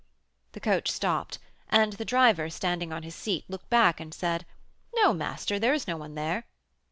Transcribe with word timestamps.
The 0.53 0.59
coach 0.59 0.89
stopped, 0.89 1.37
and 1.69 1.93
the 1.93 2.05
driver, 2.05 2.49
standing 2.49 2.91
on 2.91 3.03
his 3.03 3.13
seat, 3.13 3.45
looked 3.47 3.69
back, 3.69 3.99
and 3.99 4.11
said: 4.11 4.47
"No, 4.95 5.13
master, 5.13 5.59
there 5.59 5.75
is 5.75 5.87
no 5.87 5.95
one 5.95 6.15
there." 6.15 6.47